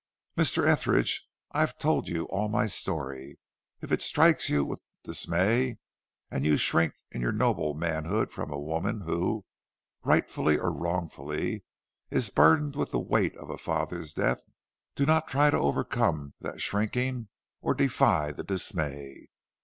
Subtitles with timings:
[0.35, 0.67] "Mr.
[0.67, 3.37] Etheridge, I have told you all my story.
[3.81, 5.77] If it strikes you with dismay
[6.31, 9.43] and you shrink in your noble manhood from a woman whom,
[10.03, 11.65] rightfully or wrongfully,
[12.09, 14.41] is burdened with the weight of a father's death,
[14.95, 17.27] do not try to overcome that shrinking
[17.61, 19.27] or defy that dismay.